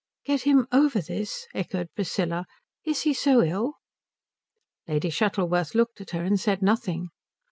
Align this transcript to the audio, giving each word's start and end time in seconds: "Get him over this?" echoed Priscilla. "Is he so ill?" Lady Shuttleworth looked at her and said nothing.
"Get 0.25 0.41
him 0.49 0.65
over 0.71 0.99
this?" 0.99 1.45
echoed 1.53 1.89
Priscilla. 1.93 2.47
"Is 2.83 3.01
he 3.03 3.13
so 3.13 3.43
ill?" 3.43 3.75
Lady 4.87 5.11
Shuttleworth 5.11 5.75
looked 5.75 6.01
at 6.01 6.09
her 6.09 6.23
and 6.23 6.39
said 6.39 6.63
nothing. 6.63 7.09